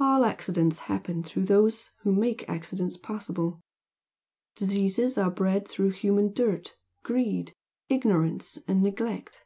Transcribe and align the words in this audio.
All 0.00 0.24
accidents 0.24 0.80
happen 0.90 1.22
through 1.22 1.44
those 1.44 1.90
who 2.00 2.10
make 2.12 2.48
accidents 2.48 2.96
possible, 2.96 3.60
diseases 4.56 5.16
are 5.16 5.30
bred 5.30 5.68
through 5.68 5.90
human 5.90 6.32
dirt, 6.32 6.74
greed, 7.04 7.54
ignorance, 7.88 8.58
and 8.66 8.82
neglect. 8.82 9.44